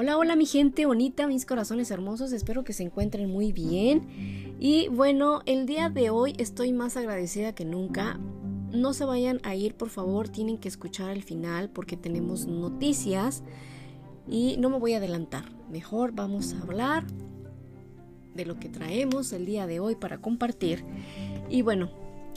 Hola, 0.00 0.16
hola 0.16 0.36
mi 0.36 0.46
gente 0.46 0.86
bonita, 0.86 1.26
mis 1.26 1.44
corazones 1.44 1.90
hermosos, 1.90 2.30
espero 2.30 2.62
que 2.62 2.72
se 2.72 2.84
encuentren 2.84 3.28
muy 3.28 3.50
bien. 3.50 4.54
Y 4.60 4.86
bueno, 4.90 5.40
el 5.44 5.66
día 5.66 5.88
de 5.88 6.10
hoy 6.10 6.34
estoy 6.38 6.72
más 6.72 6.96
agradecida 6.96 7.52
que 7.52 7.64
nunca. 7.64 8.20
No 8.70 8.92
se 8.92 9.04
vayan 9.04 9.40
a 9.42 9.56
ir, 9.56 9.74
por 9.74 9.88
favor, 9.88 10.28
tienen 10.28 10.58
que 10.58 10.68
escuchar 10.68 11.10
al 11.10 11.24
final 11.24 11.68
porque 11.70 11.96
tenemos 11.96 12.46
noticias 12.46 13.42
y 14.28 14.56
no 14.58 14.70
me 14.70 14.78
voy 14.78 14.92
a 14.92 14.98
adelantar. 14.98 15.46
Mejor 15.68 16.12
vamos 16.12 16.54
a 16.54 16.62
hablar 16.62 17.04
de 18.36 18.46
lo 18.46 18.60
que 18.60 18.68
traemos 18.68 19.32
el 19.32 19.46
día 19.46 19.66
de 19.66 19.80
hoy 19.80 19.96
para 19.96 20.18
compartir. 20.18 20.84
Y 21.50 21.62
bueno, 21.62 21.90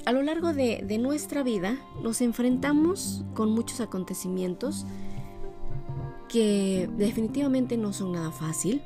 a 0.08 0.14
lo 0.14 0.24
largo 0.24 0.52
de, 0.52 0.84
de 0.84 0.98
nuestra 0.98 1.44
vida 1.44 1.78
nos 2.02 2.22
enfrentamos 2.22 3.24
con 3.36 3.52
muchos 3.52 3.82
acontecimientos 3.82 4.88
que 6.32 6.90
definitivamente 6.98 7.76
no 7.76 7.92
son 7.92 8.14
nada 8.14 8.32
fácil, 8.32 8.82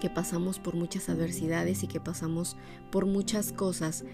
que 0.00 0.08
pasamos 0.08 0.60
por 0.60 0.76
muchas 0.76 1.08
adversidades 1.08 1.82
y 1.82 1.88
que 1.88 1.98
pasamos 1.98 2.56
por 2.92 3.06
muchas 3.06 3.50
cosas, 3.50 4.04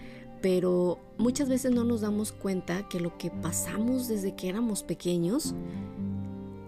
pero 0.41 0.99
muchas 1.19 1.47
veces 1.49 1.71
no 1.71 1.83
nos 1.83 2.01
damos 2.01 2.31
cuenta 2.31 2.89
que 2.89 2.99
lo 2.99 3.15
que 3.19 3.29
pasamos 3.29 4.07
desde 4.07 4.35
que 4.35 4.49
éramos 4.49 4.81
pequeños, 4.81 5.53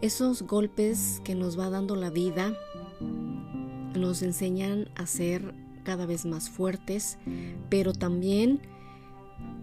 esos 0.01 0.43
golpes 0.43 1.21
que 1.23 1.33
nos 1.33 1.57
va 1.57 1.71
dando 1.71 1.95
la 1.95 2.11
vida, 2.11 2.53
nos 3.95 4.21
enseñan 4.21 4.89
a 4.93 5.07
ser 5.07 5.55
cada 5.83 6.05
vez 6.05 6.27
más 6.27 6.51
fuertes, 6.51 7.17
pero 7.69 7.93
también 7.93 8.61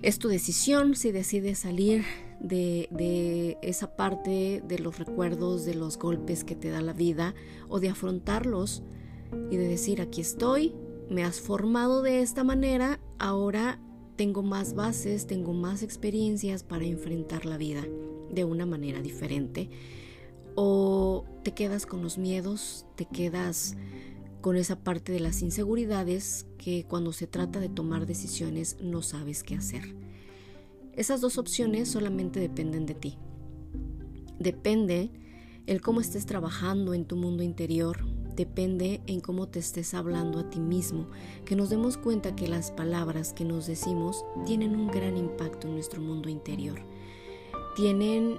es 0.02 0.18
tu 0.18 0.26
decisión 0.26 0.96
si 0.96 1.12
decides 1.12 1.60
salir 1.60 2.04
de, 2.44 3.58
esa 3.62 3.96
parte 3.96 4.62
de 4.66 4.78
los 4.78 4.98
recuerdos, 4.98 5.64
de 5.64 5.74
los 5.74 5.98
golpes 5.98 6.44
que 6.44 6.54
te 6.54 6.70
da 6.70 6.80
la 6.80 6.92
vida, 6.92 7.34
o 7.68 7.80
de 7.80 7.88
afrontarlos 7.88 8.82
y 9.50 9.56
de 9.56 9.66
decir, 9.66 10.00
aquí 10.00 10.20
estoy, 10.20 10.74
me 11.08 11.24
has 11.24 11.40
formado 11.40 12.02
de 12.02 12.20
esta 12.20 12.44
manera, 12.44 13.00
ahora 13.18 13.80
tengo 14.16 14.42
más 14.42 14.74
bases, 14.74 15.26
tengo 15.26 15.52
más 15.52 15.82
experiencias 15.82 16.62
para 16.62 16.84
enfrentar 16.84 17.46
la 17.46 17.56
vida 17.56 17.84
de 18.30 18.44
una 18.44 18.66
manera 18.66 19.00
diferente. 19.00 19.70
O 20.54 21.24
te 21.42 21.52
quedas 21.52 21.84
con 21.86 22.02
los 22.02 22.16
miedos, 22.16 22.86
te 22.94 23.06
quedas 23.06 23.74
con 24.40 24.56
esa 24.56 24.76
parte 24.76 25.10
de 25.10 25.20
las 25.20 25.42
inseguridades 25.42 26.46
que 26.58 26.84
cuando 26.84 27.12
se 27.12 27.26
trata 27.26 27.58
de 27.58 27.68
tomar 27.68 28.06
decisiones 28.06 28.76
no 28.80 29.02
sabes 29.02 29.42
qué 29.42 29.56
hacer. 29.56 30.03
Esas 30.96 31.20
dos 31.20 31.38
opciones 31.38 31.90
solamente 31.90 32.40
dependen 32.40 32.86
de 32.86 32.94
ti. 32.94 33.18
Depende 34.38 35.10
el 35.66 35.80
cómo 35.80 36.00
estés 36.00 36.26
trabajando 36.26 36.94
en 36.94 37.04
tu 37.04 37.16
mundo 37.16 37.42
interior, 37.42 38.04
depende 38.36 39.00
en 39.06 39.20
cómo 39.20 39.48
te 39.48 39.58
estés 39.58 39.94
hablando 39.94 40.38
a 40.38 40.50
ti 40.50 40.60
mismo, 40.60 41.08
que 41.44 41.56
nos 41.56 41.70
demos 41.70 41.96
cuenta 41.96 42.36
que 42.36 42.48
las 42.48 42.70
palabras 42.70 43.32
que 43.32 43.44
nos 43.44 43.66
decimos 43.66 44.24
tienen 44.46 44.76
un 44.76 44.88
gran 44.88 45.16
impacto 45.16 45.66
en 45.66 45.74
nuestro 45.74 46.00
mundo 46.00 46.28
interior. 46.28 46.80
Tienen 47.76 48.36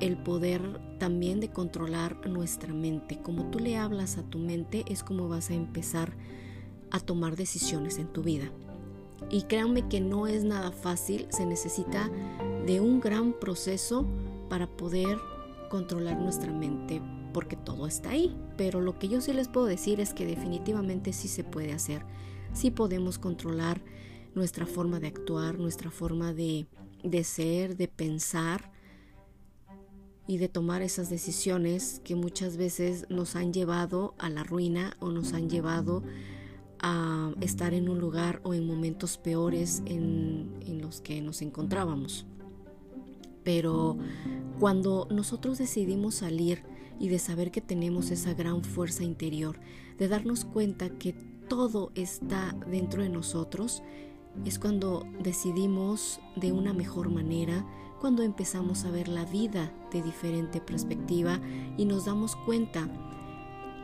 el 0.00 0.16
poder 0.16 0.80
también 0.98 1.40
de 1.40 1.50
controlar 1.50 2.28
nuestra 2.28 2.72
mente. 2.72 3.20
Como 3.22 3.50
tú 3.50 3.58
le 3.58 3.76
hablas 3.76 4.18
a 4.18 4.22
tu 4.22 4.38
mente 4.38 4.84
es 4.88 5.02
como 5.02 5.28
vas 5.28 5.50
a 5.50 5.54
empezar 5.54 6.16
a 6.90 7.00
tomar 7.00 7.36
decisiones 7.36 7.98
en 7.98 8.12
tu 8.12 8.22
vida. 8.22 8.50
Y 9.30 9.42
créanme 9.42 9.88
que 9.88 10.00
no 10.00 10.26
es 10.26 10.44
nada 10.44 10.70
fácil, 10.70 11.26
se 11.30 11.46
necesita 11.46 12.10
de 12.66 12.80
un 12.80 13.00
gran 13.00 13.32
proceso 13.32 14.06
para 14.48 14.66
poder 14.66 15.18
controlar 15.68 16.18
nuestra 16.18 16.52
mente, 16.52 17.02
porque 17.32 17.56
todo 17.56 17.86
está 17.86 18.10
ahí. 18.10 18.36
Pero 18.56 18.80
lo 18.80 18.98
que 18.98 19.08
yo 19.08 19.20
sí 19.20 19.32
les 19.32 19.48
puedo 19.48 19.66
decir 19.66 20.00
es 20.00 20.14
que 20.14 20.26
definitivamente 20.26 21.12
sí 21.12 21.28
se 21.28 21.44
puede 21.44 21.72
hacer. 21.72 22.02
Sí 22.52 22.70
podemos 22.70 23.18
controlar 23.18 23.82
nuestra 24.34 24.66
forma 24.66 25.00
de 25.00 25.08
actuar, 25.08 25.58
nuestra 25.58 25.90
forma 25.90 26.32
de, 26.32 26.66
de 27.02 27.24
ser, 27.24 27.76
de 27.76 27.88
pensar 27.88 28.70
y 30.26 30.38
de 30.38 30.48
tomar 30.48 30.82
esas 30.82 31.08
decisiones 31.08 32.00
que 32.04 32.16
muchas 32.16 32.56
veces 32.56 33.06
nos 33.08 33.36
han 33.36 33.52
llevado 33.52 34.14
a 34.18 34.28
la 34.28 34.44
ruina 34.44 34.96
o 35.00 35.10
nos 35.10 35.32
han 35.32 35.48
llevado 35.48 35.98
a 35.98 36.35
estar 37.40 37.74
en 37.74 37.88
un 37.88 37.98
lugar 37.98 38.40
o 38.44 38.54
en 38.54 38.66
momentos 38.66 39.18
peores 39.18 39.82
en, 39.86 40.80
los 40.80 41.00
que 41.00 41.20
nos 41.20 41.42
encontrábamos. 41.42 42.26
Pero 43.42 43.96
cuando 44.58 45.06
nosotros 45.10 45.58
decidimos 45.58 46.16
salir 46.16 46.62
y 46.98 47.08
de 47.08 47.18
saber 47.18 47.50
que 47.50 47.60
tenemos 47.60 48.10
esa 48.10 48.34
gran 48.34 48.62
fuerza 48.64 49.04
interior, 49.04 49.58
de 49.98 50.08
darnos 50.08 50.44
cuenta 50.44 50.90
que 50.90 51.12
todo 51.48 51.92
está 51.94 52.56
dentro 52.68 53.02
de 53.02 53.08
nosotros, 53.08 53.82
es 54.44 54.58
cuando 54.58 55.06
decidimos 55.22 56.20
de 56.34 56.52
una 56.52 56.72
mejor 56.72 57.10
manera, 57.10 57.64
cuando 58.00 58.22
empezamos 58.22 58.84
a 58.84 58.90
ver 58.90 59.08
la 59.08 59.24
vida 59.24 59.72
de 59.92 60.02
diferente 60.02 60.60
perspectiva 60.60 61.40
y 61.76 61.84
nos 61.86 62.04
damos 62.04 62.36
cuenta 62.36 62.88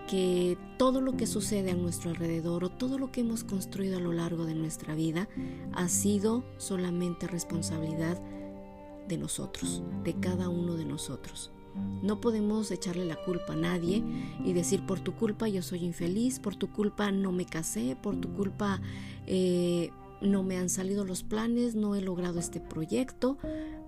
que 0.09 0.59
todo 0.79 1.01
lo 1.01 1.17
que 1.17 1.27
sucede 1.27 1.71
a 1.71 1.77
nuestro 1.77 2.11
alrededor 2.11 2.65
o 2.65 2.71
todo 2.71 2.99
lo 2.99 3.13
que 3.13 3.21
hemos 3.21 3.45
construido 3.45 3.97
a 3.97 4.01
lo 4.01 4.13
largo 4.13 4.45
de 4.45 4.55
nuestra 4.55 4.95
vida 4.95 5.29
ha 5.73 5.89
sido 5.89 6.45
solamente 6.59 7.27
responsabilidad 7.27 8.21
de 9.09 9.17
nosotros, 9.17 9.83
de 10.05 10.15
cada 10.15 10.49
uno 10.49 10.75
de 10.75 10.85
nosotros. 10.85 11.51
No 12.03 12.21
podemos 12.21 12.71
echarle 12.71 13.07
la 13.07 13.17
culpa 13.17 13.55
a 13.55 13.57
nadie 13.57 14.03
y 14.45 14.53
decir 14.53 14.85
por 14.85 15.01
tu 15.01 15.15
culpa 15.15 15.49
yo 15.49 15.63
soy 15.63 15.85
infeliz, 15.85 16.39
por 16.39 16.55
tu 16.55 16.71
culpa 16.71 17.11
no 17.13 17.33
me 17.33 17.47
casé, 17.47 17.97
por 18.01 18.17
tu 18.17 18.33
culpa 18.35 18.81
eh, 19.27 19.91
no 20.21 20.43
me 20.43 20.59
han 20.59 20.69
salido 20.69 21.05
los 21.05 21.23
planes, 21.23 21.75
no 21.75 21.95
he 21.95 22.03
logrado 22.03 22.39
este 22.39 22.61
proyecto, 22.61 23.39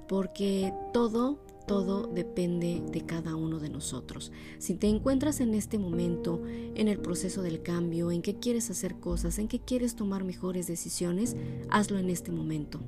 porque 0.08 0.72
todo 0.92 1.38
todo 1.66 2.06
depende 2.06 2.82
de 2.90 3.00
cada 3.02 3.36
uno 3.36 3.58
de 3.58 3.68
nosotros. 3.68 4.32
Si 4.58 4.74
te 4.74 4.88
encuentras 4.88 5.40
en 5.40 5.54
este 5.54 5.78
momento, 5.78 6.42
en 6.74 6.88
el 6.88 6.98
proceso 6.98 7.42
del 7.42 7.62
cambio, 7.62 8.10
en 8.10 8.22
que 8.22 8.38
quieres 8.38 8.70
hacer 8.70 8.96
cosas, 8.96 9.38
en 9.38 9.48
que 9.48 9.60
quieres 9.60 9.96
tomar 9.96 10.24
mejores 10.24 10.66
decisiones, 10.66 11.36
hazlo 11.70 11.98
en 11.98 12.10
este 12.10 12.32
momento. 12.32 12.80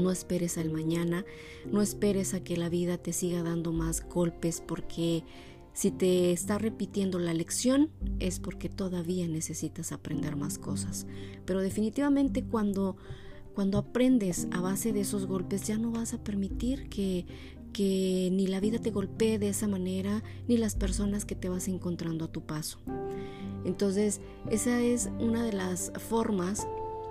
No 0.00 0.10
esperes 0.10 0.58
al 0.58 0.70
mañana, 0.70 1.24
no 1.70 1.82
esperes 1.82 2.34
a 2.34 2.44
que 2.44 2.56
la 2.56 2.68
vida 2.68 2.98
te 2.98 3.12
siga 3.12 3.42
dando 3.42 3.72
más 3.72 4.06
golpes 4.08 4.62
porque 4.64 5.24
si 5.72 5.90
te 5.90 6.32
está 6.32 6.58
repitiendo 6.58 7.18
la 7.18 7.34
lección 7.34 7.90
es 8.18 8.38
porque 8.38 8.68
todavía 8.68 9.26
necesitas 9.26 9.92
aprender 9.92 10.36
más 10.36 10.58
cosas. 10.58 11.06
Pero 11.44 11.60
definitivamente 11.60 12.44
cuando 12.44 12.96
cuando 13.54 13.78
aprendes 13.78 14.48
a 14.52 14.60
base 14.60 14.92
de 14.92 15.00
esos 15.00 15.26
golpes 15.26 15.66
ya 15.66 15.76
no 15.76 15.90
vas 15.90 16.14
a 16.14 16.22
permitir 16.22 16.88
que, 16.88 17.26
que 17.72 18.30
ni 18.32 18.46
la 18.46 18.60
vida 18.60 18.78
te 18.78 18.90
golpee 18.90 19.38
de 19.38 19.48
esa 19.48 19.68
manera, 19.68 20.22
ni 20.48 20.56
las 20.56 20.74
personas 20.74 21.24
que 21.24 21.34
te 21.34 21.48
vas 21.48 21.68
encontrando 21.68 22.24
a 22.24 22.32
tu 22.32 22.42
paso. 22.42 22.78
Entonces, 23.64 24.20
esa 24.50 24.80
es 24.80 25.10
una 25.18 25.44
de 25.44 25.52
las 25.52 25.92
formas 25.98 26.66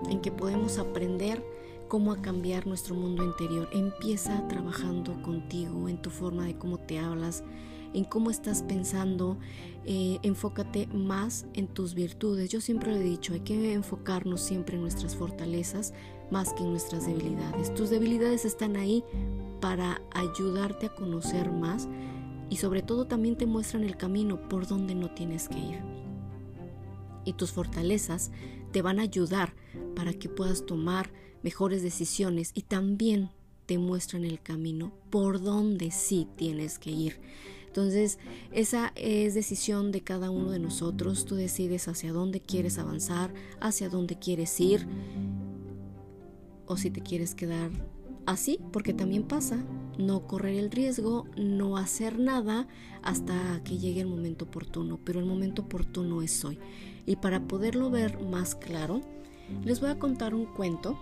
en 0.10 0.22
que 0.22 0.32
podemos 0.32 0.78
aprender 0.78 1.44
cómo 1.88 2.12
a 2.12 2.22
cambiar 2.22 2.68
nuestro 2.68 2.96
mundo 2.96 3.24
interior. 3.24 3.68
Empieza 3.74 4.48
trabajando 4.48 5.22
contigo, 5.22 5.90
en 5.90 6.02
tu 6.02 6.10
forma 6.10 6.46
de 6.46 6.56
cómo 6.58 6.78
te 6.78 7.00
hablas, 7.00 7.44
en 7.94 8.06
cómo 8.06 8.30
estás 8.30 8.62
pensando, 8.64 9.38
eh, 9.86 10.20
enfócate 10.22 10.88
más 10.88 11.48
en 11.54 11.68
tus 11.68 11.96
virtudes. 11.96 12.50
Yo 12.50 12.62
siempre 12.62 12.94
le 12.94 13.00
he 13.00 13.04
dicho, 13.04 13.34
hay 13.34 13.40
que 13.42 13.74
enfocarnos 13.74 14.42
siempre 14.42 14.76
en 14.76 14.82
nuestras 14.84 15.16
fortalezas 15.16 15.94
más 16.32 16.54
que 16.54 16.64
en 16.64 16.72
nuestras 16.72 17.06
debilidades. 17.06 17.74
Tus 17.74 17.90
debilidades 17.90 18.46
están 18.46 18.76
ahí 18.76 19.04
para 19.60 20.02
ayudarte 20.12 20.88
a 20.88 20.96
conocer 20.96 21.52
más 21.52 21.88
y 22.50 22.58
sobre 22.58 22.82
todo 22.82 23.06
también 23.06 23.38
te 23.38 23.46
muestran 23.46 23.84
el 23.84 23.98
camino 23.98 24.50
por 24.50 24.68
donde 24.68 24.96
no 24.96 25.14
tienes 25.14 25.48
que 25.48 25.60
ir. 25.60 25.80
Y 27.26 27.34
tus 27.34 27.52
fortalezas 27.52 28.32
te 28.72 28.82
van 28.82 29.00
a 29.00 29.04
ayudar 29.04 29.54
para 29.96 30.14
que 30.14 30.30
puedas 30.30 30.66
tomar 30.66 31.12
mejores 31.44 31.84
decisiones 31.84 32.52
y 32.54 32.64
también 32.64 33.30
te 33.66 33.78
muestran 33.78 34.24
el 34.26 34.42
camino 34.42 34.92
por 35.10 35.42
donde 35.42 35.92
sí 35.92 36.28
tienes 36.36 36.80
que 36.80 36.92
ir. 36.92 37.20
Entonces, 37.68 38.18
esa 38.52 38.92
es 38.96 39.36
decisión 39.36 39.92
de 39.92 40.02
cada 40.02 40.32
uno 40.32 40.50
de 40.50 40.58
nosotros. 40.58 41.26
Tú 41.26 41.36
decides 41.36 41.88
hacia 41.88 42.12
dónde 42.12 42.42
quieres 42.42 42.80
avanzar, 42.80 43.32
hacia 43.60 43.90
dónde 43.90 44.18
quieres 44.18 44.60
ir, 44.60 44.88
o 46.70 46.78
si 46.78 46.90
te 46.90 47.02
quieres 47.02 47.36
quedar 47.36 47.72
así, 48.26 48.60
porque 48.72 48.94
también 48.94 49.24
pasa, 49.24 49.66
no 49.98 50.26
correr 50.28 50.56
el 50.56 50.72
riesgo, 50.72 51.26
no 51.36 51.76
hacer 51.76 52.20
nada 52.20 52.68
hasta 53.02 53.62
que 53.66 53.78
llegue 53.78 54.00
el 54.00 54.08
momento 54.08 54.46
oportuno, 54.46 55.00
pero 55.04 55.20
el 55.20 55.26
momento 55.26 55.64
oportuno 55.64 56.22
es 56.22 56.46
hoy. 56.46 56.58
Y 57.06 57.18
para 57.18 57.42
poderlo 57.42 57.90
ver 57.90 58.22
más 58.22 58.56
claro, 58.56 59.02
les 59.66 59.82
voy 59.82 59.90
a 59.90 60.00
contar 60.00 60.34
un 60.34 60.46
cuento 60.46 60.98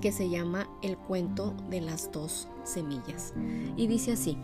que 0.00 0.12
se 0.12 0.30
llama 0.30 0.68
El 0.82 0.96
cuento 0.96 1.56
de 1.68 1.80
las 1.80 2.12
dos 2.12 2.48
semillas. 2.62 3.34
Y 3.76 3.86
dice 3.86 4.12
así, 4.12 4.36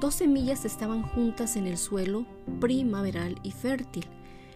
Dos 0.00 0.16
semillas 0.16 0.66
estaban 0.66 1.02
juntas 1.02 1.56
en 1.56 1.66
el 1.66 1.78
suelo 1.78 2.26
primaveral 2.60 3.40
y 3.42 3.52
fértil. 3.52 4.04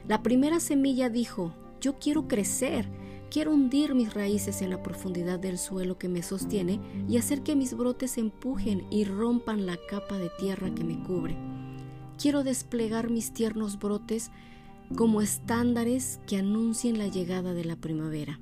La 0.06 0.22
primera 0.22 0.60
semilla 0.60 1.08
dijo, 1.08 1.54
yo 1.80 1.98
quiero 1.98 2.28
crecer, 2.28 2.90
quiero 3.30 3.52
hundir 3.52 3.94
mis 3.94 4.12
raíces 4.12 4.60
en 4.60 4.70
la 4.70 4.82
profundidad 4.82 5.38
del 5.38 5.56
suelo 5.56 5.98
que 5.98 6.08
me 6.08 6.22
sostiene 6.22 6.80
y 7.08 7.16
hacer 7.16 7.42
que 7.42 7.56
mis 7.56 7.76
brotes 7.76 8.18
empujen 8.18 8.86
y 8.90 9.04
rompan 9.04 9.66
la 9.66 9.78
capa 9.88 10.18
de 10.18 10.30
tierra 10.38 10.74
que 10.74 10.84
me 10.84 11.02
cubre. 11.02 11.36
Quiero 12.18 12.42
desplegar 12.42 13.08
mis 13.08 13.32
tiernos 13.32 13.78
brotes 13.78 14.30
como 14.96 15.22
estándares 15.22 16.20
que 16.26 16.36
anuncien 16.36 16.98
la 16.98 17.06
llegada 17.06 17.54
de 17.54 17.64
la 17.64 17.76
primavera. 17.76 18.40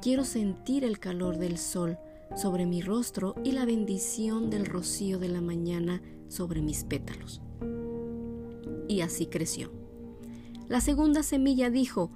Quiero 0.00 0.24
sentir 0.24 0.84
el 0.84 0.98
calor 0.98 1.38
del 1.38 1.58
sol 1.58 1.98
sobre 2.34 2.64
mi 2.66 2.80
rostro 2.80 3.34
y 3.44 3.52
la 3.52 3.66
bendición 3.66 4.48
del 4.48 4.66
rocío 4.66 5.18
de 5.18 5.28
la 5.28 5.42
mañana 5.42 6.02
sobre 6.28 6.62
mis 6.62 6.84
pétalos. 6.84 7.42
Y 8.88 9.02
así 9.02 9.26
creció. 9.26 9.70
La 10.68 10.80
segunda 10.80 11.22
semilla 11.22 11.70
dijo, 11.70 12.10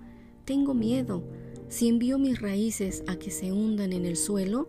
tengo 0.44 0.72
miedo. 0.72 1.22
Si 1.68 1.88
envío 1.88 2.18
mis 2.18 2.40
raíces 2.40 3.02
a 3.08 3.16
que 3.16 3.30
se 3.30 3.52
hundan 3.52 3.92
en 3.92 4.06
el 4.06 4.16
suelo, 4.16 4.68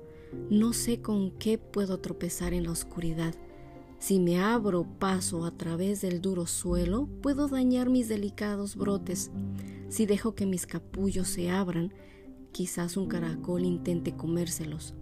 no 0.49 0.73
sé 0.73 0.99
con 1.01 1.31
qué 1.31 1.57
puedo 1.57 1.99
tropezar 1.99 2.53
en 2.53 2.63
la 2.63 2.71
oscuridad. 2.71 3.35
Si 3.99 4.19
me 4.19 4.39
abro 4.39 4.85
paso 4.99 5.45
a 5.45 5.51
través 5.51 6.01
del 6.01 6.21
duro 6.21 6.47
suelo, 6.47 7.07
puedo 7.21 7.47
dañar 7.47 7.89
mis 7.89 8.07
delicados 8.07 8.75
brotes. 8.75 9.31
Si 9.89 10.05
dejo 10.05 10.33
que 10.33 10.45
mis 10.45 10.65
capullos 10.65 11.27
se 11.27 11.49
abran, 11.51 11.93
quizás 12.51 12.97
un 12.97 13.07
caracol 13.07 13.63
intente 13.63 14.15
comérselos. 14.15 14.95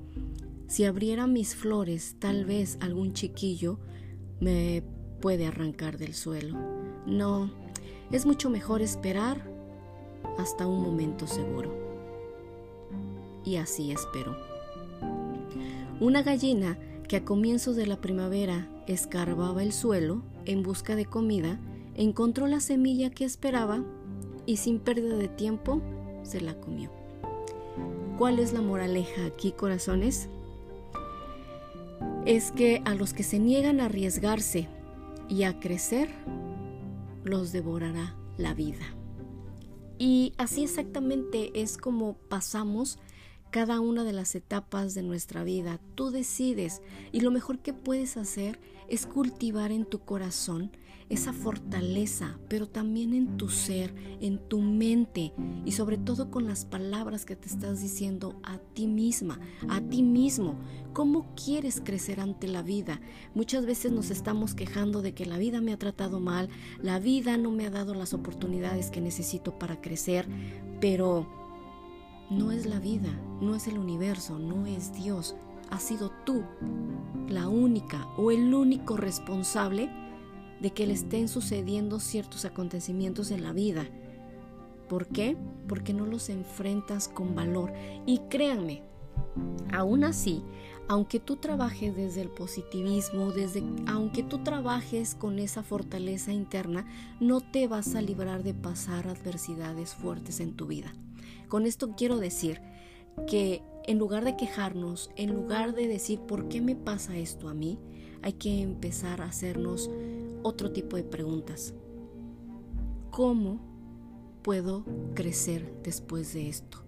Si 0.67 0.83
abriera 0.83 1.27
mis 1.27 1.55
flores, 1.55 2.17
tal 2.19 2.45
vez 2.45 2.77
algún 2.81 3.13
chiquillo 3.13 3.79
me 4.41 4.83
puede 5.21 5.45
arrancar 5.45 5.97
del 5.97 6.13
suelo. 6.13 6.57
No, 7.05 7.51
es 8.11 8.25
mucho 8.25 8.49
mejor 8.49 8.81
esperar 8.81 9.49
hasta 10.37 10.67
un 10.67 10.81
momento 10.81 11.27
seguro. 11.27 11.84
Y 13.45 13.57
así 13.57 13.91
esperó. 13.91 14.35
Una 15.99 16.23
gallina 16.23 16.77
que 17.07 17.17
a 17.17 17.25
comienzos 17.25 17.75
de 17.75 17.85
la 17.85 18.01
primavera 18.01 18.67
escarbaba 18.87 19.63
el 19.63 19.71
suelo 19.71 20.23
en 20.45 20.63
busca 20.63 20.95
de 20.95 21.05
comida, 21.05 21.59
encontró 21.95 22.47
la 22.47 22.59
semilla 22.59 23.09
que 23.09 23.25
esperaba 23.25 23.83
y 24.45 24.57
sin 24.57 24.79
pérdida 24.79 25.15
de 25.17 25.27
tiempo 25.27 25.81
se 26.23 26.41
la 26.41 26.59
comió. 26.59 26.91
¿Cuál 28.17 28.39
es 28.39 28.53
la 28.53 28.61
moraleja 28.61 29.25
aquí, 29.25 29.51
corazones? 29.51 30.29
Es 32.25 32.51
que 32.51 32.81
a 32.85 32.95
los 32.95 33.13
que 33.13 33.23
se 33.23 33.39
niegan 33.39 33.79
a 33.79 33.85
arriesgarse 33.85 34.67
y 35.29 35.43
a 35.43 35.59
crecer, 35.59 36.09
los 37.23 37.51
devorará 37.51 38.15
la 38.37 38.53
vida. 38.53 38.85
Y 39.97 40.33
así 40.37 40.63
exactamente 40.63 41.61
es 41.61 41.77
como 41.77 42.15
pasamos 42.29 42.99
cada 43.55 43.79
una 43.79 44.03
de 44.03 44.11
las 44.11 44.35
etapas 44.35 44.95
de 44.95 45.01
nuestra 45.01 45.45
vida. 45.45 45.79
Tú 45.95 46.11
decides 46.11 46.81
y 47.13 47.21
lo 47.21 47.31
mejor 47.31 47.59
que 47.59 47.71
puedes 47.71 48.17
hacer 48.17 48.59
es 48.89 49.05
cultivar 49.05 49.71
en 49.71 49.85
tu 49.85 49.99
corazón 49.99 50.71
esa 51.07 51.31
fortaleza, 51.31 52.37
pero 52.49 52.67
también 52.67 53.13
en 53.13 53.37
tu 53.37 53.47
ser, 53.47 53.95
en 54.19 54.39
tu 54.49 54.59
mente 54.59 55.31
y 55.63 55.71
sobre 55.71 55.97
todo 55.97 56.31
con 56.31 56.47
las 56.47 56.65
palabras 56.65 57.23
que 57.23 57.37
te 57.37 57.47
estás 57.47 57.81
diciendo 57.81 58.37
a 58.43 58.57
ti 58.57 58.87
misma, 58.87 59.39
a 59.69 59.79
ti 59.79 60.03
mismo. 60.03 60.55
¿Cómo 60.91 61.33
quieres 61.41 61.79
crecer 61.81 62.19
ante 62.19 62.49
la 62.49 62.61
vida? 62.61 62.99
Muchas 63.35 63.65
veces 63.65 63.93
nos 63.93 64.11
estamos 64.11 64.53
quejando 64.53 65.01
de 65.01 65.13
que 65.13 65.25
la 65.25 65.37
vida 65.37 65.61
me 65.61 65.71
ha 65.71 65.79
tratado 65.79 66.19
mal, 66.19 66.49
la 66.81 66.99
vida 66.99 67.37
no 67.37 67.51
me 67.51 67.67
ha 67.67 67.69
dado 67.69 67.93
las 67.93 68.13
oportunidades 68.13 68.91
que 68.91 68.99
necesito 68.99 69.57
para 69.57 69.79
crecer, 69.79 70.27
pero 70.81 71.44
no 72.29 72.51
es 72.51 72.65
la 72.65 72.79
vida, 72.79 73.09
no 73.41 73.55
es 73.55 73.67
el 73.67 73.77
universo, 73.77 74.39
no 74.39 74.65
es 74.65 74.93
Dios. 74.93 75.35
Has 75.69 75.83
sido 75.83 76.11
tú 76.25 76.43
la 77.27 77.47
única 77.47 78.07
o 78.17 78.31
el 78.31 78.53
único 78.53 78.97
responsable 78.97 79.89
de 80.61 80.71
que 80.71 80.87
le 80.87 80.93
estén 80.93 81.27
sucediendo 81.27 81.99
ciertos 81.99 82.45
acontecimientos 82.45 83.31
en 83.31 83.43
la 83.43 83.51
vida. 83.51 83.85
¿Por 84.89 85.07
qué? 85.07 85.35
Porque 85.67 85.93
no 85.93 86.05
los 86.05 86.29
enfrentas 86.29 87.07
con 87.07 87.35
valor. 87.35 87.73
Y 88.05 88.19
créanme, 88.29 88.83
aún 89.73 90.03
así, 90.03 90.43
aunque 90.87 91.19
tú 91.19 91.37
trabajes 91.37 91.95
desde 91.95 92.21
el 92.21 92.29
positivismo, 92.29 93.31
desde 93.31 93.63
aunque 93.87 94.23
tú 94.23 94.43
trabajes 94.43 95.15
con 95.15 95.39
esa 95.39 95.63
fortaleza 95.63 96.31
interna, 96.31 96.85
no 97.19 97.41
te 97.41 97.67
vas 97.67 97.95
a 97.95 98.01
librar 98.01 98.43
de 98.43 98.53
pasar 98.53 99.07
adversidades 99.07 99.95
fuertes 99.95 100.39
en 100.39 100.55
tu 100.55 100.67
vida. 100.67 100.93
Con 101.55 101.65
esto 101.65 101.95
quiero 101.95 102.17
decir 102.17 102.59
que 103.27 103.61
en 103.85 103.97
lugar 103.97 104.25
de 104.25 104.35
quejarnos, 104.35 105.09
en 105.15 105.33
lugar 105.33 105.73
de 105.73 105.87
decir 105.87 106.19
por 106.19 106.49
qué 106.49 106.59
me 106.59 106.75
pasa 106.75 107.15
esto 107.15 107.47
a 107.47 107.53
mí, 107.53 107.79
hay 108.21 108.33
que 108.33 108.61
empezar 108.61 109.21
a 109.21 109.27
hacernos 109.27 109.89
otro 110.43 110.73
tipo 110.73 110.97
de 110.97 111.05
preguntas. 111.05 111.73
¿Cómo 113.09 113.61
puedo 114.41 114.83
crecer 115.13 115.79
después 115.81 116.33
de 116.33 116.49
esto? 116.49 116.83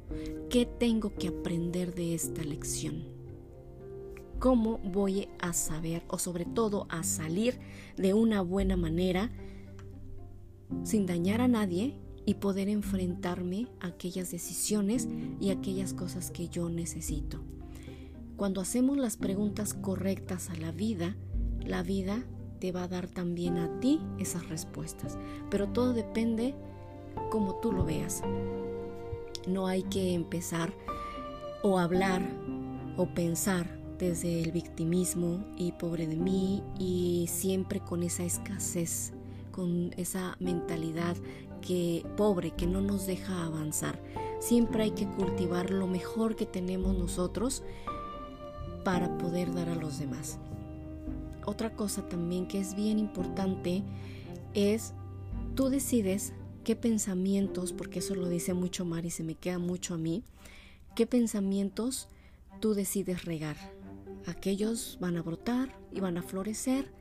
¿Qué 0.50 0.66
tengo 0.66 1.14
que 1.14 1.30
aprender 1.30 1.96
de 1.96 2.14
esta 2.14 2.44
lección? 2.44 3.06
¿Cómo 4.38 4.80
voy 4.80 5.30
a 5.40 5.54
saber 5.54 6.04
o 6.10 6.20
sobre 6.20 6.44
todo 6.44 6.88
a 6.90 7.04
salir 7.04 7.58
de 7.96 8.14
una 8.14 8.42
buena 8.42 8.76
manera 8.76 9.32
sin 10.84 11.06
dañar 11.06 11.40
a 11.40 11.48
nadie 11.48 12.02
y 12.28 12.36
poder 12.36 12.68
enfrentarme 12.68 13.70
a 13.80 13.88
aquellas 13.88 14.32
decisiones 14.32 15.08
y 15.40 15.50
aquellas 15.50 15.94
cosas 15.94 16.30
que 16.30 16.50
yo 16.50 16.70
necesito. 16.70 17.40
Cuando 18.36 18.60
hacemos 18.60 18.98
las 18.98 19.16
preguntas 19.16 19.74
correctas 19.74 20.50
a 20.50 20.56
la 20.58 20.74
vida, 20.74 21.16
la 21.66 21.84
vida 21.84 22.26
te 22.60 22.74
va 22.74 22.84
a 22.84 22.88
dar 22.90 23.08
también 23.08 23.58
a 23.58 23.80
ti 23.80 24.02
esas 24.20 24.50
respuestas. 24.50 25.18
Pero 25.50 25.70
todo 25.70 25.94
depende 25.94 26.54
como 27.32 27.56
tú 27.62 27.72
lo 27.72 27.86
veas. 27.86 28.22
No 29.48 29.68
hay 29.68 29.84
que 29.84 30.14
empezar 30.14 30.74
o 31.64 31.80
hablar 31.80 32.22
o 32.98 33.08
pensar 33.08 33.80
desde 34.00 34.44
el 34.44 34.52
victimismo 34.52 35.46
y 35.58 35.72
pobre 35.72 36.08
de 36.08 36.18
mí 36.18 36.62
y 36.78 37.28
siempre 37.30 37.80
con 37.80 38.04
esa 38.04 38.26
escasez, 38.26 39.14
con 39.52 39.94
esa 39.96 40.36
mentalidad 40.40 41.16
que 41.62 42.06
pobre 42.16 42.52
que 42.52 42.68
no 42.68 42.82
nos 42.82 43.06
deja 43.06 43.46
avanzar. 43.46 44.00
Siempre 44.40 44.84
hay 44.84 44.92
que 44.92 45.08
cultivar 45.08 45.72
lo 45.72 45.88
mejor 45.88 46.36
que 46.36 46.46
tenemos 46.46 46.98
nosotros 46.98 47.64
para 48.84 49.18
poder 49.18 49.54
dar 49.54 49.70
a 49.70 49.76
los 49.76 50.00
demás. 50.00 50.40
Otra 51.46 51.74
cosa 51.76 52.08
también 52.08 52.48
que 52.48 52.60
es 52.60 52.76
bien 52.76 53.00
importante 53.00 53.84
es 54.54 54.94
tú 55.56 55.70
decides 55.70 56.34
qué 56.64 56.76
pensamientos, 56.76 57.74
porque 57.74 58.00
eso 58.00 58.16
lo 58.16 58.28
dice 58.28 58.54
mucho 58.54 58.86
Mari, 58.86 59.10
se 59.10 59.24
me 59.24 59.36
queda 59.36 59.58
mucho 59.58 59.94
a 59.94 59.98
mí, 59.98 60.24
qué 60.96 61.08
pensamientos 61.08 62.10
tú 62.60 62.74
decides 62.74 63.24
regar. 63.24 63.56
Aquellos 64.26 64.98
van 65.00 65.16
a 65.16 65.22
brotar 65.22 65.78
y 65.94 66.02
van 66.02 66.18
a 66.18 66.24
florecer 66.24 66.92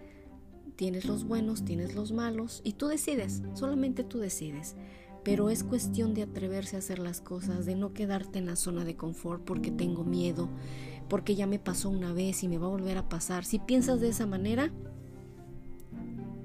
Tienes 0.76 1.06
los 1.06 1.24
buenos, 1.24 1.64
tienes 1.64 1.94
los 1.94 2.12
malos 2.12 2.60
y 2.62 2.74
tú 2.74 2.88
decides, 2.88 3.42
solamente 3.54 4.04
tú 4.04 4.18
decides. 4.18 4.76
Pero 5.24 5.50
es 5.50 5.64
cuestión 5.64 6.14
de 6.14 6.22
atreverse 6.22 6.76
a 6.76 6.78
hacer 6.78 6.98
las 6.98 7.20
cosas, 7.20 7.66
de 7.66 7.74
no 7.74 7.92
quedarte 7.94 8.38
en 8.38 8.46
la 8.46 8.56
zona 8.56 8.84
de 8.84 8.94
confort 8.94 9.42
porque 9.42 9.70
tengo 9.70 10.04
miedo, 10.04 10.48
porque 11.08 11.34
ya 11.34 11.46
me 11.46 11.58
pasó 11.58 11.88
una 11.88 12.12
vez 12.12 12.42
y 12.44 12.48
me 12.48 12.58
va 12.58 12.66
a 12.66 12.70
volver 12.70 12.98
a 12.98 13.08
pasar. 13.08 13.44
Si 13.44 13.58
piensas 13.58 14.00
de 14.00 14.10
esa 14.10 14.26
manera, 14.26 14.70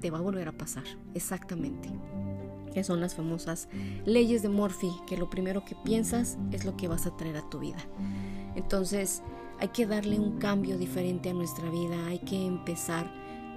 te 0.00 0.10
va 0.10 0.18
a 0.18 0.22
volver 0.22 0.48
a 0.48 0.56
pasar, 0.56 0.84
exactamente. 1.14 1.90
Que 2.72 2.82
son 2.82 3.00
las 3.00 3.14
famosas 3.14 3.68
leyes 4.06 4.42
de 4.42 4.48
Morphy, 4.48 4.90
que 5.06 5.18
lo 5.18 5.28
primero 5.28 5.64
que 5.64 5.76
piensas 5.84 6.38
es 6.50 6.64
lo 6.64 6.76
que 6.76 6.88
vas 6.88 7.06
a 7.06 7.16
traer 7.16 7.36
a 7.36 7.48
tu 7.50 7.60
vida. 7.60 7.78
Entonces, 8.56 9.22
hay 9.60 9.68
que 9.68 9.86
darle 9.86 10.18
un 10.18 10.38
cambio 10.38 10.76
diferente 10.76 11.30
a 11.30 11.34
nuestra 11.34 11.70
vida, 11.70 12.06
hay 12.06 12.18
que 12.18 12.46
empezar 12.46 13.12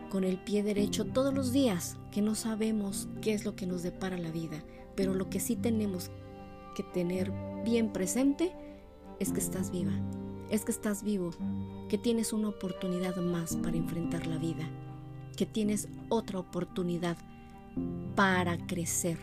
con 0.09 0.23
el 0.23 0.37
pie 0.37 0.63
derecho 0.63 1.05
todos 1.05 1.33
los 1.33 1.51
días, 1.51 1.97
que 2.11 2.21
no 2.21 2.35
sabemos 2.35 3.07
qué 3.21 3.33
es 3.33 3.45
lo 3.45 3.55
que 3.55 3.67
nos 3.67 3.83
depara 3.83 4.17
la 4.17 4.31
vida, 4.31 4.63
pero 4.95 5.13
lo 5.13 5.29
que 5.29 5.39
sí 5.39 5.55
tenemos 5.55 6.11
que 6.75 6.83
tener 6.83 7.31
bien 7.63 7.91
presente 7.91 8.53
es 9.19 9.31
que 9.31 9.39
estás 9.39 9.71
viva, 9.71 9.93
es 10.49 10.65
que 10.65 10.71
estás 10.71 11.03
vivo, 11.03 11.31
que 11.89 11.97
tienes 11.97 12.33
una 12.33 12.49
oportunidad 12.49 13.15
más 13.17 13.55
para 13.57 13.77
enfrentar 13.77 14.27
la 14.27 14.37
vida, 14.37 14.67
que 15.35 15.45
tienes 15.45 15.87
otra 16.09 16.39
oportunidad 16.39 17.17
para 18.15 18.57
crecer. 18.67 19.17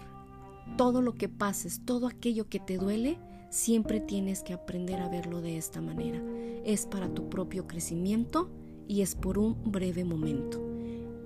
Todo 0.77 1.03
lo 1.03 1.15
que 1.15 1.29
pases, 1.29 1.85
todo 1.85 2.07
aquello 2.07 2.49
que 2.49 2.61
te 2.61 2.79
duele, 2.79 3.19
siempre 3.51 4.01
tienes 4.01 4.43
que 4.43 4.55
aprender 4.55 5.01
a 5.01 5.09
verlo 5.09 5.41
de 5.41 5.59
esta 5.59 5.81
manera. 5.81 6.21
Es 6.65 6.87
para 6.87 7.12
tu 7.12 7.29
propio 7.29 7.67
crecimiento 7.67 8.51
y 8.89 9.03
es 9.03 9.15
por 9.15 9.39
un 9.39 9.71
breve 9.71 10.05
momento. 10.05 10.72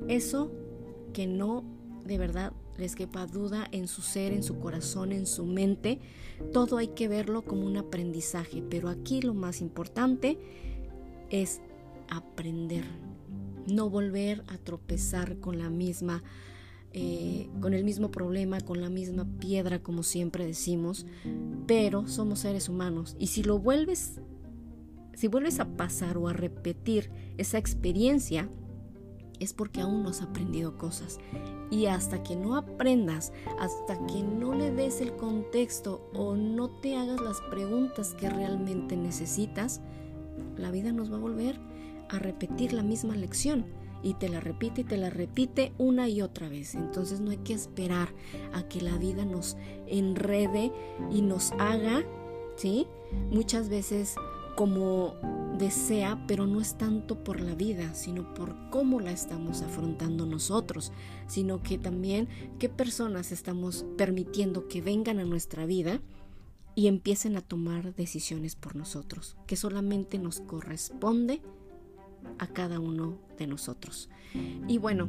Eso 0.08 0.50
que 1.12 1.26
no 1.26 1.64
de 2.04 2.18
verdad 2.18 2.52
les 2.78 2.94
quepa 2.94 3.26
duda 3.26 3.66
en 3.72 3.88
su 3.88 4.02
ser, 4.02 4.32
en 4.32 4.42
su 4.42 4.58
corazón, 4.58 5.12
en 5.12 5.26
su 5.26 5.44
mente. 5.44 6.00
Todo 6.52 6.76
hay 6.76 6.88
que 6.88 7.08
verlo 7.08 7.44
como 7.44 7.66
un 7.66 7.76
aprendizaje, 7.76 8.62
pero 8.68 8.88
aquí 8.88 9.22
lo 9.22 9.34
más 9.34 9.60
importante 9.60 10.38
es 11.30 11.60
aprender, 12.08 12.84
no 13.66 13.90
volver 13.90 14.44
a 14.48 14.58
tropezar 14.58 15.38
con 15.40 15.58
la 15.58 15.70
misma, 15.70 16.22
eh, 16.92 17.48
con 17.60 17.74
el 17.74 17.82
mismo 17.84 18.10
problema, 18.10 18.60
con 18.60 18.80
la 18.80 18.90
misma 18.90 19.26
piedra, 19.40 19.82
como 19.82 20.02
siempre 20.02 20.46
decimos, 20.46 21.06
pero 21.66 22.06
somos 22.06 22.40
seres 22.40 22.68
humanos 22.68 23.16
y 23.18 23.28
si 23.28 23.42
lo 23.42 23.58
vuelves, 23.58 24.20
si 25.14 25.26
vuelves 25.26 25.58
a 25.58 25.76
pasar 25.76 26.16
o 26.18 26.28
a 26.28 26.32
repetir 26.32 27.10
esa 27.38 27.58
experiencia, 27.58 28.48
es 29.40 29.52
porque 29.52 29.80
aún 29.80 30.02
no 30.02 30.10
has 30.10 30.22
aprendido 30.22 30.76
cosas. 30.76 31.18
Y 31.70 31.86
hasta 31.86 32.22
que 32.22 32.36
no 32.36 32.56
aprendas, 32.56 33.32
hasta 33.58 33.98
que 34.06 34.22
no 34.22 34.54
le 34.54 34.70
des 34.70 35.00
el 35.00 35.16
contexto 35.16 36.08
o 36.14 36.36
no 36.36 36.68
te 36.68 36.96
hagas 36.96 37.20
las 37.20 37.40
preguntas 37.42 38.14
que 38.14 38.30
realmente 38.30 38.96
necesitas, 38.96 39.80
la 40.56 40.70
vida 40.70 40.92
nos 40.92 41.10
va 41.10 41.16
a 41.16 41.20
volver 41.20 41.58
a 42.08 42.18
repetir 42.18 42.72
la 42.72 42.82
misma 42.82 43.16
lección. 43.16 43.66
Y 44.02 44.14
te 44.14 44.28
la 44.28 44.40
repite 44.40 44.82
y 44.82 44.84
te 44.84 44.96
la 44.96 45.10
repite 45.10 45.72
una 45.78 46.08
y 46.08 46.22
otra 46.22 46.48
vez. 46.48 46.74
Entonces 46.74 47.20
no 47.20 47.30
hay 47.30 47.38
que 47.38 47.54
esperar 47.54 48.08
a 48.52 48.62
que 48.68 48.80
la 48.80 48.96
vida 48.98 49.24
nos 49.24 49.56
enrede 49.88 50.70
y 51.10 51.22
nos 51.22 51.50
haga, 51.52 52.04
¿sí? 52.56 52.86
Muchas 53.30 53.68
veces 53.68 54.14
como 54.56 55.14
desea, 55.58 56.22
pero 56.26 56.46
no 56.46 56.60
es 56.60 56.76
tanto 56.76 57.22
por 57.22 57.40
la 57.40 57.54
vida, 57.54 57.94
sino 57.94 58.34
por 58.34 58.54
cómo 58.70 59.00
la 59.00 59.12
estamos 59.12 59.62
afrontando 59.62 60.26
nosotros, 60.26 60.92
sino 61.28 61.62
que 61.62 61.78
también 61.78 62.28
qué 62.58 62.68
personas 62.68 63.32
estamos 63.32 63.84
permitiendo 63.96 64.66
que 64.66 64.82
vengan 64.82 65.18
a 65.18 65.24
nuestra 65.24 65.66
vida 65.66 66.00
y 66.74 66.88
empiecen 66.88 67.36
a 67.36 67.40
tomar 67.40 67.94
decisiones 67.94 68.56
por 68.56 68.76
nosotros, 68.76 69.36
que 69.46 69.56
solamente 69.56 70.18
nos 70.18 70.40
corresponde 70.40 71.40
a 72.38 72.46
cada 72.46 72.80
uno 72.80 73.18
de 73.38 73.46
nosotros. 73.46 74.08
Y 74.68 74.78
bueno, 74.78 75.08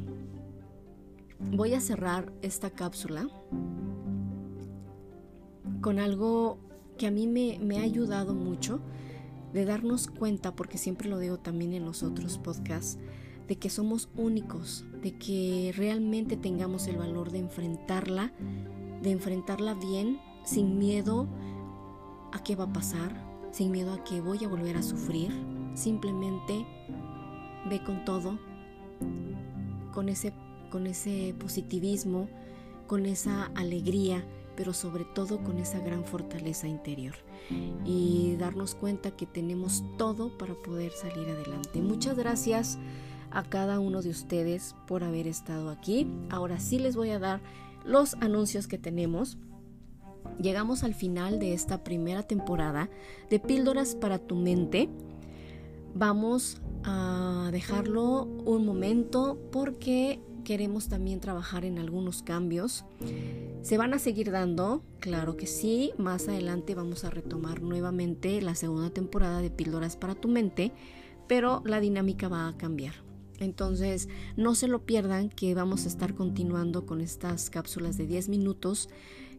voy 1.40 1.74
a 1.74 1.80
cerrar 1.80 2.32
esta 2.42 2.70
cápsula 2.70 3.28
con 5.80 5.98
algo 5.98 6.58
que 6.96 7.06
a 7.06 7.10
mí 7.10 7.26
me, 7.26 7.58
me 7.60 7.78
ha 7.78 7.82
ayudado 7.82 8.34
mucho 8.34 8.80
de 9.52 9.64
darnos 9.64 10.08
cuenta, 10.08 10.54
porque 10.54 10.78
siempre 10.78 11.08
lo 11.08 11.18
digo 11.18 11.38
también 11.38 11.74
en 11.74 11.84
los 11.84 12.02
otros 12.02 12.38
podcasts, 12.38 12.98
de 13.46 13.56
que 13.56 13.70
somos 13.70 14.10
únicos, 14.14 14.84
de 15.02 15.16
que 15.16 15.72
realmente 15.76 16.36
tengamos 16.36 16.86
el 16.86 16.98
valor 16.98 17.30
de 17.30 17.38
enfrentarla, 17.38 18.32
de 19.02 19.10
enfrentarla 19.10 19.74
bien, 19.74 20.20
sin 20.44 20.78
miedo 20.78 21.26
a 22.32 22.42
qué 22.42 22.56
va 22.56 22.64
a 22.64 22.72
pasar, 22.72 23.28
sin 23.50 23.70
miedo 23.70 23.92
a 23.94 24.04
que 24.04 24.20
voy 24.20 24.44
a 24.44 24.48
volver 24.48 24.76
a 24.76 24.82
sufrir, 24.82 25.32
simplemente 25.74 26.66
ve 27.70 27.82
con 27.82 28.04
todo, 28.04 28.38
con 29.92 30.08
ese, 30.08 30.32
con 30.70 30.86
ese 30.86 31.34
positivismo, 31.38 32.28
con 32.86 33.06
esa 33.06 33.46
alegría, 33.54 34.24
pero 34.58 34.72
sobre 34.72 35.04
todo 35.04 35.38
con 35.44 35.58
esa 35.58 35.78
gran 35.78 36.04
fortaleza 36.04 36.66
interior 36.66 37.14
y 37.84 38.34
darnos 38.40 38.74
cuenta 38.74 39.12
que 39.12 39.24
tenemos 39.24 39.84
todo 39.96 40.36
para 40.36 40.54
poder 40.54 40.90
salir 40.90 41.28
adelante. 41.28 41.80
Muchas 41.80 42.18
gracias 42.18 42.76
a 43.30 43.44
cada 43.44 43.78
uno 43.78 44.02
de 44.02 44.10
ustedes 44.10 44.74
por 44.88 45.04
haber 45.04 45.28
estado 45.28 45.70
aquí. 45.70 46.08
Ahora 46.28 46.58
sí 46.58 46.80
les 46.80 46.96
voy 46.96 47.10
a 47.10 47.20
dar 47.20 47.40
los 47.84 48.14
anuncios 48.14 48.66
que 48.66 48.78
tenemos. 48.78 49.38
Llegamos 50.40 50.82
al 50.82 50.94
final 50.94 51.38
de 51.38 51.54
esta 51.54 51.84
primera 51.84 52.24
temporada 52.24 52.90
de 53.30 53.38
Píldoras 53.38 53.94
para 53.94 54.18
tu 54.18 54.34
mente. 54.34 54.88
Vamos 55.94 56.60
a 56.82 57.50
dejarlo 57.52 58.24
un 58.24 58.66
momento 58.66 59.38
porque 59.52 60.20
queremos 60.48 60.88
también 60.88 61.20
trabajar 61.20 61.66
en 61.66 61.78
algunos 61.78 62.22
cambios. 62.22 62.86
¿Se 63.60 63.76
van 63.76 63.92
a 63.92 63.98
seguir 63.98 64.30
dando? 64.30 64.82
Claro 64.98 65.36
que 65.36 65.46
sí. 65.46 65.92
Más 65.98 66.26
adelante 66.26 66.74
vamos 66.74 67.04
a 67.04 67.10
retomar 67.10 67.60
nuevamente 67.60 68.40
la 68.40 68.54
segunda 68.54 68.88
temporada 68.88 69.42
de 69.42 69.50
Píldoras 69.50 69.98
para 69.98 70.14
tu 70.14 70.28
mente, 70.28 70.72
pero 71.26 71.60
la 71.66 71.80
dinámica 71.80 72.28
va 72.28 72.48
a 72.48 72.56
cambiar. 72.56 72.94
Entonces, 73.38 74.08
no 74.38 74.54
se 74.54 74.68
lo 74.68 74.86
pierdan 74.86 75.28
que 75.28 75.54
vamos 75.54 75.84
a 75.84 75.88
estar 75.88 76.14
continuando 76.14 76.86
con 76.86 77.02
estas 77.02 77.50
cápsulas 77.50 77.98
de 77.98 78.06
10 78.06 78.30
minutos 78.30 78.88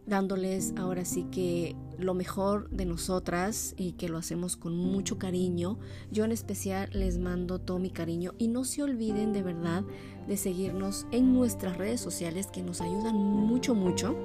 dándoles 0.10 0.74
ahora 0.76 1.06
sí 1.06 1.26
que 1.32 1.76
lo 1.98 2.14
mejor 2.14 2.70
de 2.70 2.86
nosotras 2.86 3.74
y 3.78 3.94
que 3.94 4.10
lo 4.10 4.18
hacemos 4.18 4.58
con 4.58 4.76
mucho 4.76 5.18
cariño. 5.18 5.78
Yo 6.12 6.26
en 6.26 6.32
especial 6.32 6.90
les 6.92 7.18
mando 7.18 7.60
todo 7.60 7.80
mi 7.80 7.92
cariño 7.92 8.34
y 8.38 8.48
no 8.48 8.66
se 8.66 8.84
olviden 8.84 9.34
de 9.34 9.44
verdad 9.44 9.84
de 10.28 10.38
seguirnos 10.38 11.06
en 11.12 11.34
nuestras 11.34 11.78
redes 11.78 12.02
sociales 12.02 12.48
que 12.48 12.64
nos 12.64 12.82
ayudan 12.82 13.16
mucho, 13.16 13.76
mucho. 13.76 14.16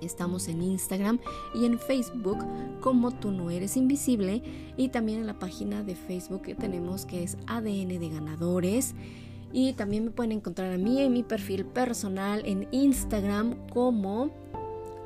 Estamos 0.00 0.48
en 0.48 0.62
Instagram 0.62 1.18
y 1.54 1.64
en 1.64 1.78
Facebook 1.78 2.38
como 2.80 3.10
tú 3.12 3.30
no 3.30 3.50
eres 3.50 3.76
invisible 3.76 4.42
y 4.76 4.88
también 4.88 5.20
en 5.20 5.26
la 5.26 5.38
página 5.38 5.82
de 5.82 5.94
Facebook 5.94 6.42
que 6.42 6.54
tenemos 6.54 7.06
que 7.06 7.22
es 7.22 7.38
ADN 7.46 7.88
de 7.88 8.08
ganadores. 8.10 8.94
Y 9.52 9.72
también 9.74 10.04
me 10.04 10.10
pueden 10.10 10.32
encontrar 10.32 10.72
a 10.72 10.78
mí 10.78 11.00
en 11.00 11.12
mi 11.12 11.22
perfil 11.22 11.64
personal 11.64 12.42
en 12.44 12.66
Instagram 12.72 13.68
como 13.68 14.43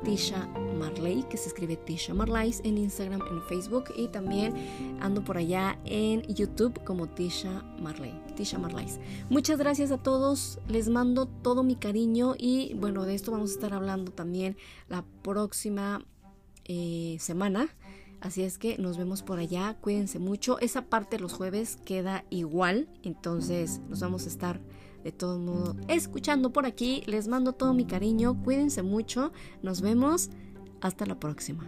Tisha 0.03 0.47
Marley, 0.77 1.23
que 1.29 1.37
se 1.37 1.49
escribe 1.49 1.75
Tisha 1.75 2.13
Marley 2.13 2.53
en 2.63 2.77
Instagram, 2.77 3.21
en 3.29 3.41
Facebook 3.43 3.85
y 3.95 4.07
también 4.07 4.53
ando 5.01 5.23
por 5.23 5.37
allá 5.37 5.79
en 5.85 6.23
YouTube 6.23 6.83
como 6.83 7.07
Tisha 7.07 7.63
Marley. 7.81 8.13
Tisha 8.35 8.57
Marley. 8.57 8.87
Muchas 9.29 9.59
gracias 9.59 9.91
a 9.91 9.97
todos, 9.97 10.59
les 10.67 10.89
mando 10.89 11.25
todo 11.25 11.63
mi 11.63 11.75
cariño 11.75 12.35
y 12.37 12.73
bueno, 12.75 13.05
de 13.05 13.15
esto 13.15 13.31
vamos 13.31 13.51
a 13.51 13.53
estar 13.53 13.73
hablando 13.73 14.11
también 14.11 14.57
la 14.87 15.03
próxima 15.21 16.05
eh, 16.65 17.17
semana. 17.19 17.69
Así 18.21 18.43
es 18.43 18.57
que 18.57 18.77
nos 18.77 18.97
vemos 18.97 19.23
por 19.23 19.39
allá, 19.39 19.77
cuídense 19.79 20.19
mucho. 20.19 20.59
Esa 20.59 20.83
parte 20.83 21.19
los 21.19 21.33
jueves 21.33 21.77
queda 21.85 22.25
igual, 22.29 22.89
entonces 23.03 23.79
nos 23.89 24.01
vamos 24.01 24.25
a 24.25 24.27
estar 24.27 24.59
de 25.03 25.11
todo 25.11 25.39
modo 25.39 25.75
escuchando 25.87 26.51
por 26.51 26.65
aquí. 26.65 27.03
Les 27.05 27.27
mando 27.27 27.53
todo 27.53 27.73
mi 27.73 27.85
cariño, 27.85 28.41
cuídense 28.43 28.83
mucho, 28.83 29.31
nos 29.61 29.81
vemos, 29.81 30.29
hasta 30.81 31.05
la 31.05 31.19
próxima. 31.19 31.65